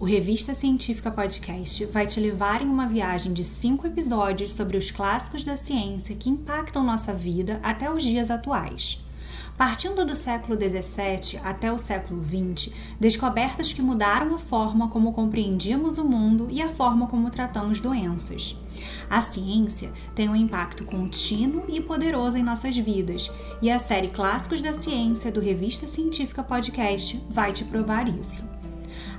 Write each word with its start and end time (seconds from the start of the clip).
O 0.00 0.04
Revista 0.04 0.54
Científica 0.54 1.10
Podcast 1.10 1.84
vai 1.86 2.06
te 2.06 2.20
levar 2.20 2.62
em 2.62 2.66
uma 2.66 2.86
viagem 2.86 3.32
de 3.32 3.42
cinco 3.42 3.84
episódios 3.84 4.52
sobre 4.52 4.76
os 4.76 4.92
clássicos 4.92 5.42
da 5.42 5.56
ciência 5.56 6.14
que 6.14 6.30
impactam 6.30 6.84
nossa 6.84 7.12
vida 7.12 7.58
até 7.64 7.92
os 7.92 8.04
dias 8.04 8.30
atuais. 8.30 9.04
Partindo 9.56 10.06
do 10.06 10.14
século 10.14 10.56
XVII 10.56 11.40
até 11.42 11.72
o 11.72 11.78
século 11.78 12.22
XX, 12.24 12.72
descobertas 13.00 13.72
que 13.72 13.82
mudaram 13.82 14.36
a 14.36 14.38
forma 14.38 14.88
como 14.88 15.12
compreendíamos 15.12 15.98
o 15.98 16.04
mundo 16.04 16.46
e 16.48 16.62
a 16.62 16.70
forma 16.70 17.08
como 17.08 17.28
tratamos 17.28 17.80
doenças. 17.80 18.56
A 19.10 19.20
ciência 19.20 19.92
tem 20.14 20.28
um 20.28 20.36
impacto 20.36 20.84
contínuo 20.84 21.64
e 21.68 21.80
poderoso 21.80 22.38
em 22.38 22.42
nossas 22.44 22.76
vidas, 22.76 23.32
e 23.60 23.68
a 23.68 23.80
série 23.80 24.10
Clássicos 24.10 24.60
da 24.60 24.72
Ciência 24.72 25.32
do 25.32 25.40
Revista 25.40 25.88
Científica 25.88 26.44
Podcast 26.44 27.20
vai 27.28 27.52
te 27.52 27.64
provar 27.64 28.08
isso. 28.08 28.57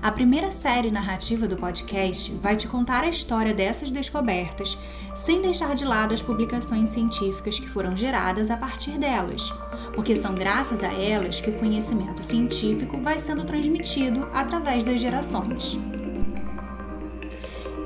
A 0.01 0.13
primeira 0.13 0.49
série 0.49 0.89
narrativa 0.89 1.45
do 1.45 1.57
podcast 1.57 2.31
vai 2.35 2.55
te 2.55 2.69
contar 2.69 3.03
a 3.03 3.09
história 3.09 3.53
dessas 3.53 3.91
descobertas, 3.91 4.77
sem 5.13 5.41
deixar 5.41 5.75
de 5.75 5.83
lado 5.83 6.13
as 6.13 6.21
publicações 6.21 6.91
científicas 6.91 7.59
que 7.59 7.67
foram 7.67 7.97
geradas 7.97 8.49
a 8.49 8.55
partir 8.55 8.97
delas, 8.97 9.53
porque 9.93 10.15
são 10.15 10.33
graças 10.33 10.81
a 10.81 10.93
elas 10.93 11.41
que 11.41 11.49
o 11.49 11.59
conhecimento 11.59 12.23
científico 12.23 12.97
vai 13.01 13.19
sendo 13.19 13.43
transmitido 13.43 14.25
através 14.33 14.85
das 14.85 15.01
gerações. 15.01 15.77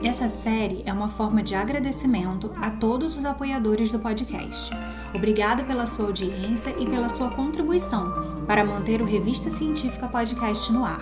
Essa 0.03 0.29
série 0.29 0.83
é 0.85 0.93
uma 0.93 1.07
forma 1.07 1.41
de 1.41 1.55
agradecimento 1.55 2.51
a 2.57 2.69
todos 2.69 3.17
os 3.17 3.25
apoiadores 3.25 3.91
do 3.91 3.97
podcast. 3.97 4.71
Obrigada 5.15 5.63
pela 5.63 5.87
sua 5.87 6.05
audiência 6.05 6.75
e 6.77 6.85
pela 6.85 7.09
sua 7.09 7.31
contribuição 7.31 8.43
para 8.45 8.63
manter 8.63 9.01
o 9.01 9.05
Revista 9.05 9.49
Científica 9.49 10.07
Podcast 10.07 10.71
no 10.71 10.85
ar. 10.85 11.01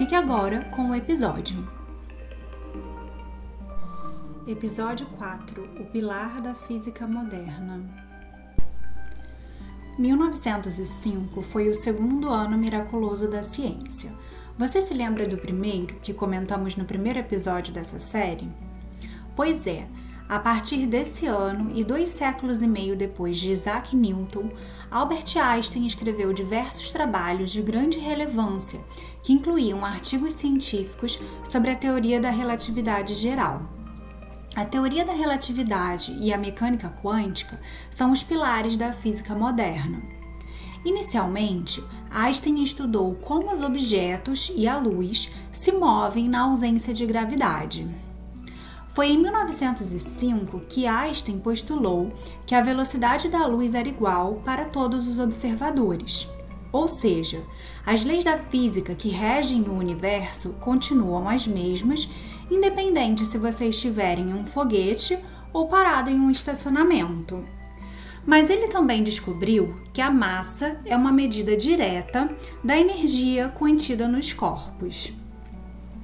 Fique 0.00 0.14
agora 0.14 0.64
com 0.70 0.88
o 0.88 0.94
episódio. 0.94 1.68
Episódio 4.48 5.04
4 5.08 5.62
O 5.78 5.84
Pilar 5.84 6.40
da 6.40 6.54
Física 6.54 7.06
Moderna. 7.06 7.84
1905 9.98 11.42
foi 11.42 11.68
o 11.68 11.74
segundo 11.74 12.30
ano 12.30 12.56
miraculoso 12.56 13.30
da 13.30 13.42
ciência. 13.42 14.10
Você 14.56 14.80
se 14.80 14.94
lembra 14.94 15.28
do 15.28 15.36
primeiro, 15.36 15.96
que 15.96 16.14
comentamos 16.14 16.76
no 16.76 16.86
primeiro 16.86 17.18
episódio 17.18 17.74
dessa 17.74 17.98
série? 17.98 18.50
Pois 19.36 19.66
é, 19.66 19.86
a 20.30 20.38
partir 20.38 20.86
desse 20.86 21.26
ano 21.26 21.72
e 21.74 21.82
dois 21.82 22.08
séculos 22.08 22.62
e 22.62 22.66
meio 22.68 22.96
depois 22.96 23.36
de 23.36 23.50
Isaac 23.50 23.96
Newton, 23.96 24.48
Albert 24.88 25.36
Einstein 25.36 25.84
escreveu 25.84 26.32
diversos 26.32 26.90
trabalhos 26.90 27.50
de 27.50 27.60
grande 27.60 27.98
relevância 27.98 28.78
que 29.24 29.32
incluíam 29.32 29.84
artigos 29.84 30.34
científicos 30.34 31.18
sobre 31.42 31.72
a 31.72 31.74
teoria 31.74 32.20
da 32.20 32.30
relatividade 32.30 33.14
geral. 33.14 33.62
A 34.54 34.64
teoria 34.64 35.04
da 35.04 35.12
relatividade 35.12 36.16
e 36.20 36.32
a 36.32 36.38
mecânica 36.38 36.94
quântica 37.02 37.60
são 37.90 38.12
os 38.12 38.22
pilares 38.22 38.76
da 38.76 38.92
física 38.92 39.34
moderna. 39.34 40.00
Inicialmente, 40.84 41.82
Einstein 42.08 42.62
estudou 42.62 43.16
como 43.16 43.50
os 43.50 43.60
objetos 43.60 44.52
e 44.54 44.68
a 44.68 44.78
luz 44.78 45.28
se 45.50 45.72
movem 45.72 46.28
na 46.28 46.42
ausência 46.42 46.94
de 46.94 47.04
gravidade. 47.04 48.09
Foi 48.92 49.10
em 49.10 49.18
1905 49.18 50.60
que 50.68 50.86
Einstein 50.86 51.38
postulou 51.38 52.12
que 52.44 52.56
a 52.56 52.60
velocidade 52.60 53.28
da 53.28 53.46
luz 53.46 53.72
era 53.74 53.88
igual 53.88 54.42
para 54.44 54.64
todos 54.64 55.06
os 55.06 55.20
observadores. 55.20 56.28
Ou 56.72 56.88
seja, 56.88 57.40
as 57.86 58.04
leis 58.04 58.24
da 58.24 58.36
física 58.36 58.94
que 58.94 59.08
regem 59.08 59.62
o 59.62 59.74
universo 59.74 60.50
continuam 60.60 61.28
as 61.28 61.46
mesmas, 61.46 62.08
independente 62.50 63.24
se 63.26 63.38
você 63.38 63.66
estiver 63.66 64.18
em 64.18 64.34
um 64.34 64.44
foguete 64.44 65.16
ou 65.52 65.68
parado 65.68 66.10
em 66.10 66.18
um 66.18 66.30
estacionamento. 66.30 67.44
Mas 68.26 68.50
ele 68.50 68.68
também 68.68 69.02
descobriu 69.04 69.74
que 69.92 70.00
a 70.00 70.10
massa 70.10 70.80
é 70.84 70.96
uma 70.96 71.12
medida 71.12 71.56
direta 71.56 72.28
da 72.62 72.76
energia 72.76 73.48
contida 73.48 74.06
nos 74.06 74.32
corpos. 74.32 75.12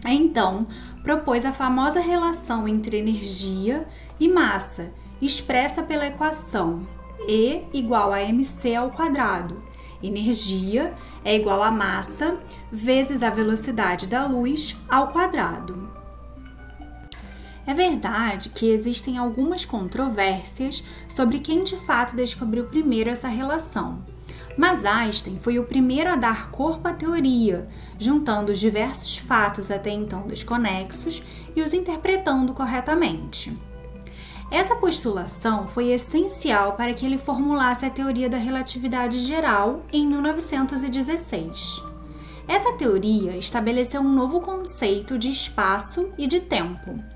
Então, 0.05 0.67
propôs 1.07 1.45
a 1.45 1.53
famosa 1.53 2.01
relação 2.01 2.67
entre 2.67 2.97
energia 2.97 3.87
e 4.19 4.29
massa, 4.29 4.93
expressa 5.23 5.81
pela 5.81 6.09
equação 6.09 6.85
E 7.29 7.63
igual 7.73 8.13
a 8.13 8.21
mc 8.23 8.75
ao 8.75 8.91
quadrado. 8.91 9.63
Energia 10.03 10.93
é 11.25 11.37
igual 11.37 11.63
a 11.63 11.71
massa 11.71 12.37
vezes 12.73 13.23
a 13.23 13.31
velocidade 13.31 14.09
da 14.09 14.27
luz 14.27 14.77
ao 14.89 15.13
quadrado. 15.13 15.89
É 17.65 17.73
verdade 17.73 18.49
que 18.49 18.69
existem 18.69 19.17
algumas 19.17 19.65
controvérsias 19.65 20.83
sobre 21.07 21.39
quem 21.39 21.63
de 21.63 21.77
fato 21.77 22.17
descobriu 22.17 22.65
primeiro 22.65 23.11
essa 23.11 23.29
relação. 23.29 24.05
Mas 24.57 24.85
Einstein 24.85 25.39
foi 25.39 25.59
o 25.59 25.65
primeiro 25.65 26.11
a 26.11 26.17
dar 26.17 26.51
corpo 26.51 26.89
à 26.89 26.93
teoria, 26.93 27.67
juntando 27.99 28.53
os 28.53 28.59
diversos 28.59 29.19
fatos 29.19 29.71
até 29.71 29.91
então 29.91 30.27
desconexos 30.27 31.23
e 31.55 31.61
os 31.61 31.75
interpretando 31.75 32.55
corretamente. 32.55 33.57
Essa 34.51 34.77
postulação 34.77 35.67
foi 35.67 35.89
essencial 35.89 36.73
para 36.73 36.95
que 36.95 37.05
ele 37.05 37.19
formulasse 37.19 37.85
a 37.85 37.91
teoria 37.91 38.29
da 38.29 38.39
relatividade 38.39 39.19
geral 39.19 39.83
em 39.93 40.07
1916. 40.07 41.83
Essa 42.49 42.73
teoria 42.75 43.37
estabeleceu 43.37 44.01
um 44.01 44.13
novo 44.13 44.41
conceito 44.41 45.19
de 45.19 45.29
espaço 45.29 46.11
e 46.17 46.29
de 46.29 46.41
tempo. 46.41 47.16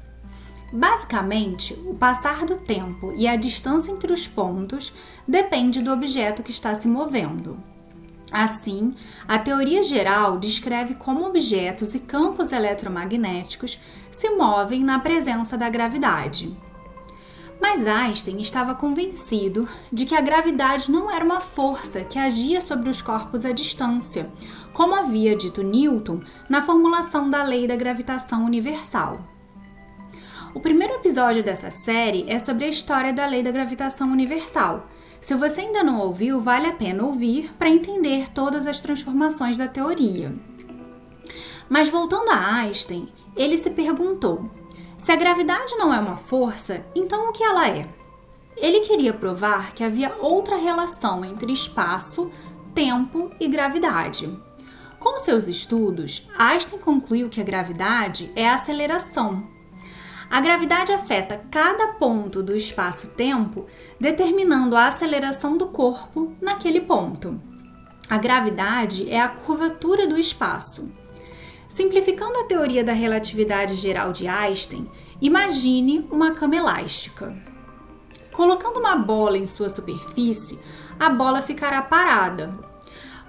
Basicamente, 0.72 1.74
o 1.84 1.94
passar 1.94 2.44
do 2.44 2.56
tempo 2.56 3.12
e 3.16 3.26
a 3.26 3.34
distância 3.34 3.90
entre 3.90 4.12
os 4.12 4.28
pontos 4.28 4.92
depende 5.26 5.82
do 5.82 5.92
objeto 5.92 6.42
que 6.42 6.52
está 6.52 6.74
se 6.74 6.86
movendo. 6.86 7.58
Assim, 8.30 8.94
a 9.26 9.38
teoria 9.38 9.82
geral 9.82 10.38
descreve 10.38 10.94
como 10.94 11.26
objetos 11.26 11.96
e 11.96 11.98
campos 11.98 12.52
eletromagnéticos 12.52 13.80
se 14.10 14.30
movem 14.30 14.84
na 14.84 15.00
presença 15.00 15.58
da 15.58 15.68
gravidade. 15.68 16.56
Mas 17.60 17.86
Einstein 17.86 18.40
estava 18.40 18.74
convencido 18.74 19.68
de 19.92 20.06
que 20.06 20.14
a 20.14 20.20
gravidade 20.20 20.90
não 20.90 21.10
era 21.10 21.24
uma 21.24 21.40
força 21.40 22.04
que 22.04 22.18
agia 22.18 22.60
sobre 22.60 22.88
os 22.88 23.02
corpos 23.02 23.44
à 23.44 23.52
distância, 23.52 24.30
como 24.72 24.94
havia 24.94 25.36
dito 25.36 25.62
Newton 25.62 26.20
na 26.48 26.62
formulação 26.62 27.28
da 27.28 27.42
lei 27.42 27.66
da 27.66 27.76
gravitação 27.76 28.44
universal. 28.44 29.20
O 30.52 30.58
primeiro 30.58 30.94
episódio 30.94 31.44
dessa 31.44 31.70
série 31.70 32.24
é 32.28 32.36
sobre 32.38 32.64
a 32.64 32.68
história 32.68 33.12
da 33.12 33.24
lei 33.24 33.40
da 33.40 33.52
gravitação 33.52 34.10
universal. 34.10 34.88
Se 35.20 35.34
você 35.34 35.60
ainda 35.60 35.84
não 35.84 36.00
ouviu, 36.00 36.40
vale 36.40 36.66
a 36.66 36.72
pena 36.72 37.04
ouvir 37.04 37.52
para 37.54 37.68
entender 37.68 38.28
todas 38.32 38.66
as 38.66 38.80
transformações 38.80 39.56
da 39.56 39.68
teoria. 39.68 40.34
Mas 41.68 41.88
voltando 41.88 42.30
a 42.30 42.56
Einstein, 42.56 43.08
ele 43.36 43.56
se 43.56 43.70
perguntou: 43.70 44.50
se 44.98 45.12
a 45.12 45.16
gravidade 45.16 45.76
não 45.76 45.94
é 45.94 46.00
uma 46.00 46.16
força, 46.16 46.84
então 46.96 47.28
o 47.28 47.32
que 47.32 47.44
ela 47.44 47.68
é? 47.68 47.86
Ele 48.56 48.80
queria 48.80 49.14
provar 49.14 49.72
que 49.72 49.84
havia 49.84 50.16
outra 50.20 50.56
relação 50.56 51.24
entre 51.24 51.52
espaço, 51.52 52.30
tempo 52.74 53.30
e 53.38 53.46
gravidade. 53.46 54.28
Com 54.98 55.16
seus 55.18 55.46
estudos, 55.46 56.28
Einstein 56.36 56.80
concluiu 56.80 57.28
que 57.28 57.40
a 57.40 57.44
gravidade 57.44 58.30
é 58.34 58.48
a 58.48 58.54
aceleração. 58.54 59.59
A 60.30 60.40
gravidade 60.40 60.92
afeta 60.92 61.42
cada 61.50 61.88
ponto 61.94 62.40
do 62.40 62.54
espaço-tempo, 62.54 63.66
determinando 63.98 64.76
a 64.76 64.86
aceleração 64.86 65.56
do 65.56 65.66
corpo 65.66 66.32
naquele 66.40 66.80
ponto. 66.80 67.42
A 68.08 68.16
gravidade 68.16 69.10
é 69.10 69.20
a 69.20 69.28
curvatura 69.28 70.06
do 70.06 70.16
espaço. 70.16 70.88
Simplificando 71.68 72.38
a 72.38 72.44
teoria 72.44 72.84
da 72.84 72.92
relatividade 72.92 73.74
geral 73.74 74.12
de 74.12 74.28
Einstein, 74.28 74.86
imagine 75.20 76.06
uma 76.12 76.30
cama 76.30 76.54
elástica. 76.54 77.36
Colocando 78.30 78.78
uma 78.78 78.94
bola 78.94 79.36
em 79.36 79.46
sua 79.46 79.68
superfície, 79.68 80.60
a 80.98 81.10
bola 81.10 81.42
ficará 81.42 81.82
parada. 81.82 82.54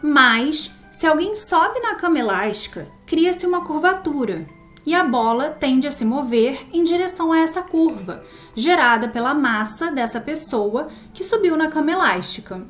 Mas, 0.03 0.71
se 0.91 1.07
alguém 1.07 1.35
sobe 1.35 1.79
na 1.79 1.95
cama 1.95 2.19
elástica, 2.19 2.87
cria-se 3.07 3.47
uma 3.47 3.65
curvatura 3.65 4.45
e 4.85 4.95
a 4.95 5.03
bola 5.03 5.49
tende 5.49 5.87
a 5.87 5.91
se 5.91 6.03
mover 6.03 6.67
em 6.73 6.83
direção 6.83 7.31
a 7.31 7.39
essa 7.39 7.61
curva, 7.61 8.23
gerada 8.55 9.07
pela 9.07 9.33
massa 9.33 9.91
dessa 9.91 10.19
pessoa 10.19 10.87
que 11.13 11.23
subiu 11.23 11.55
na 11.55 11.67
cama 11.67 11.91
elástica. 11.91 12.65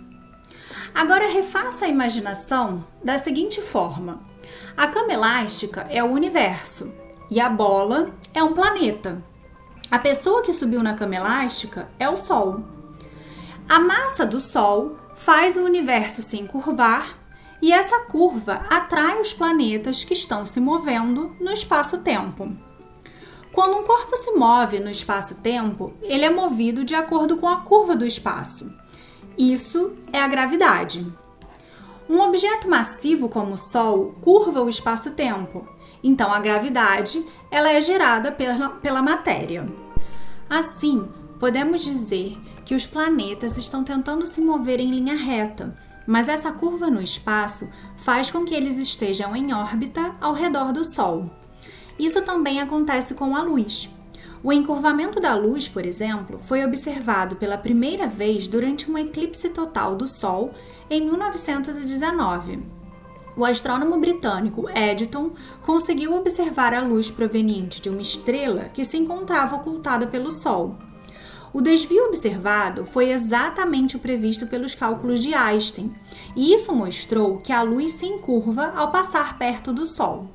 Agora 0.94 1.28
refaça 1.28 1.86
a 1.86 1.90
imaginação 1.90 2.86
da 3.04 3.18
seguinte 3.18 3.62
forma: 3.62 4.19
a 4.75 4.88
cama 4.88 5.13
elástica 5.13 5.88
é 5.90 6.04
o 6.04 6.12
universo 6.12 6.92
e 7.30 7.40
a 7.40 7.50
bola 7.50 8.12
é 8.34 8.44
um 8.44 8.54
planeta. 8.54 9.24
A 9.90 10.00
pessoa 10.00 10.42
que 10.42 10.54
subiu 10.54 10.84
na 10.84 10.94
cama 10.94 11.16
elástica 11.16 11.90
é 12.00 12.10
o 12.10 12.18
Sol. 12.18 12.63
A 13.68 13.80
massa 13.80 14.25
do 14.25 14.40
Sol 14.40 14.98
faz 15.16 15.56
o 15.56 15.63
universo 15.63 16.24
se 16.24 16.38
encurvar 16.38 17.21
e 17.62 17.72
essa 17.72 18.00
curva 18.00 18.66
atrai 18.69 19.19
os 19.22 19.34
planetas 19.34 20.04
que 20.04 20.13
estão 20.13 20.46
se 20.46 20.60
movendo 20.60 21.36
no 21.40 21.52
espaço-tempo. 21.52 22.52
Quando 23.54 23.78
um 23.78 23.84
corpo 23.84 24.16
se 24.16 24.31
move 24.31 24.80
no 24.80 24.90
espaço-tempo, 24.90 25.94
ele 26.02 26.25
é 26.25 26.30
movido 26.30 26.84
de 26.84 26.96
acordo 26.96 27.38
com 27.38 27.48
a 27.48 27.58
curva 27.58 27.96
do 27.96 28.06
espaço. 28.06 28.72
Isso 29.38 29.94
é 30.12 30.19
a 30.19 30.28
gravidade. 30.28 31.06
Um 32.10 32.19
objeto 32.22 32.69
massivo 32.69 33.30
como 33.30 33.54
o 33.54 33.58
Sol 33.58 34.16
curva 34.22 34.62
o 34.62 34.69
espaço-tempo, 34.69 35.68
então 36.04 36.31
a 36.31 36.40
gravidade 36.40 37.24
ela 37.50 37.72
é 37.72 37.81
gerada 37.81 38.31
pela, 38.31 38.69
pela 38.69 39.02
matéria. 39.02 39.68
Assim, 40.50 41.08
podemos 41.40 41.84
dizer 41.84 42.38
que 42.66 42.75
os 42.75 42.86
planetas 42.86 43.58
estão 43.58 43.84
tentando 43.84 44.25
se 44.25 44.42
mover 44.42 44.80
em 44.80 44.92
linha 44.92 45.16
reta, 45.16 45.78
mas 46.06 46.27
essa 46.27 46.51
curva 46.51 46.89
no 46.89 47.01
espaço 47.01 47.69
faz 47.95 48.31
com 48.31 48.44
que 48.44 48.53
eles 48.53 48.77
estejam 48.77 49.36
em 49.36 49.53
órbita 49.53 50.15
ao 50.19 50.33
redor 50.33 50.71
do 50.71 50.83
Sol. 50.83 51.30
Isso 51.98 52.21
também 52.24 52.59
acontece 52.59 53.13
com 53.13 53.36
a 53.36 53.42
luz. 53.42 53.89
O 54.44 54.51
encurvamento 54.51 55.19
da 55.19 55.36
luz, 55.36 55.69
por 55.69 55.86
exemplo, 55.86 56.39
foi 56.39 56.65
observado 56.65 57.36
pela 57.36 57.57
primeira 57.57 58.07
vez 58.07 58.48
durante 58.48 58.89
um 58.89 58.98
eclipse 58.98 59.50
total 59.50 59.95
do 59.95 60.07
Sol 60.07 60.51
em 60.89 61.01
1919. 61.01 62.59
O 63.38 63.45
astrônomo 63.45 64.00
britânico 64.00 64.68
Eddington 64.69 65.31
conseguiu 65.62 66.15
observar 66.15 66.74
a 66.74 66.81
luz 66.81 67.09
proveniente 67.09 67.80
de 67.80 67.89
uma 67.89 68.01
estrela 68.01 68.65
que 68.74 68.83
se 68.83 68.98
encontrava 68.98 69.56
ocultada 69.56 70.07
pelo 70.07 70.31
Sol. 70.31 70.75
O 71.53 71.59
desvio 71.59 72.06
observado 72.06 72.86
foi 72.86 73.12
exatamente 73.12 73.98
o 73.98 74.00
previsto 74.00 74.48
pelos 74.48 74.74
cálculos 74.74 75.21
de 75.21 75.33
Einstein, 75.33 75.94
e 76.33 76.53
isso 76.53 76.74
mostrou 76.74 77.39
que 77.39 77.51
a 77.51 77.62
luz 77.62 77.92
se 77.94 78.06
encurva 78.06 78.71
ao 78.74 78.89
passar 78.89 79.38
perto 79.38 79.74
do 79.74 79.86
Sol. 79.86 80.30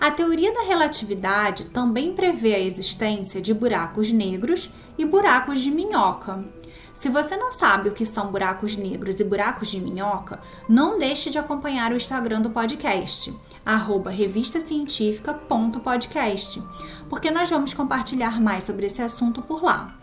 A 0.00 0.10
teoria 0.10 0.52
da 0.52 0.62
relatividade 0.62 1.66
também 1.66 2.12
prevê 2.12 2.54
a 2.54 2.58
existência 2.58 3.40
de 3.40 3.54
buracos 3.54 4.10
negros 4.10 4.68
e 4.98 5.04
buracos 5.04 5.60
de 5.60 5.70
minhoca. 5.70 6.44
Se 6.92 7.08
você 7.08 7.36
não 7.36 7.52
sabe 7.52 7.88
o 7.88 7.92
que 7.92 8.04
são 8.04 8.32
buracos 8.32 8.76
negros 8.76 9.20
e 9.20 9.24
buracos 9.24 9.70
de 9.70 9.80
minhoca, 9.80 10.40
não 10.68 10.98
deixe 10.98 11.30
de 11.30 11.38
acompanhar 11.38 11.92
o 11.92 11.96
Instagram 11.96 12.40
do 12.40 12.50
podcast, 12.50 13.32
revistacientifica.podcast, 14.10 16.60
porque 17.08 17.30
nós 17.30 17.48
vamos 17.48 17.72
compartilhar 17.72 18.40
mais 18.40 18.64
sobre 18.64 18.86
esse 18.86 19.00
assunto 19.00 19.40
por 19.40 19.62
lá. 19.62 20.01